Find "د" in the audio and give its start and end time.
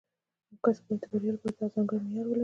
1.01-1.03